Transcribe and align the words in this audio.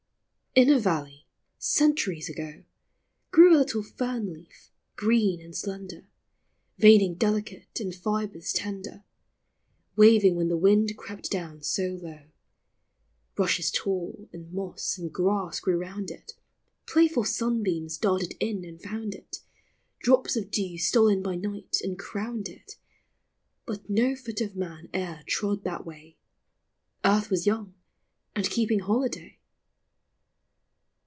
In 0.53 0.69
a 0.69 0.79
valley, 0.79 1.25
centuries 1.57 2.27
ago, 2.27 2.65
Grew 3.31 3.55
a 3.55 3.59
little 3.59 3.81
fern 3.83 4.33
leaf, 4.33 4.69
green 4.97 5.39
and 5.39 5.55
slender, 5.55 6.09
Veining 6.77 7.15
delicate 7.15 7.79
and 7.79 7.95
fibres 7.95 8.51
tender; 8.51 9.05
TIME. 9.95 9.95
201 9.95 10.05
Waving 10.07 10.35
when 10.35 10.49
the 10.49 10.57
wind 10.57 10.97
crept 10.97 11.31
clown 11.31 11.61
so 11.61 11.97
low. 12.03 12.25
Rushes 13.37 13.71
tall, 13.71 14.27
and 14.33 14.51
moss, 14.51 14.97
and 14.97 15.13
grass 15.13 15.61
grew 15.61 15.77
round 15.77 16.11
it, 16.11 16.33
Playful 16.85 17.23
sunbeams 17.23 17.97
darted 17.97 18.33
in 18.41 18.65
and 18.65 18.81
found 18.81 19.15
it, 19.15 19.37
Drops 19.99 20.35
of 20.35 20.51
dew 20.51 20.77
stole 20.77 21.07
in 21.07 21.23
by 21.23 21.35
night, 21.37 21.77
and 21.81 21.97
crowned 21.97 22.49
it, 22.49 22.75
But 23.65 23.89
no 23.89 24.17
foot 24.17 24.41
of 24.41 24.57
man 24.57 24.89
e'er 24.93 25.23
trod 25.25 25.63
that 25.63 25.85
way; 25.85 26.17
Earth 27.05 27.29
was 27.29 27.47
young, 27.47 27.73
and 28.35 28.49
keeping 28.49 28.79
holiday. 28.79 29.37